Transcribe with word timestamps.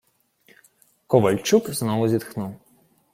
Ковальчук 1.07 1.69
знову 1.73 2.07
зітхнув. 2.07 2.55